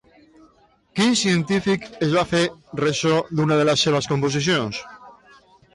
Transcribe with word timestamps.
Quin 0.99 1.13
científic 1.19 1.85
es 2.07 2.15
va 2.15 2.25
fer 2.31 2.41
ressò 2.83 3.15
d'una 3.35 3.61
de 3.63 3.71
les 3.73 3.87
seves 3.89 4.13
composicions? 4.15 4.83